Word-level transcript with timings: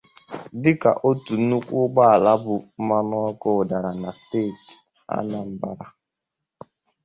dịka 0.63 0.91
otu 1.09 1.33
nnukwu 1.39 1.75
ụgbọala 1.85 2.31
bu 2.43 2.53
mmanụ 2.77 3.17
ọkụ 3.29 3.49
dàrà 3.69 3.91
na 4.01 4.09
steeti 4.17 4.75
Anambra. 5.15 5.87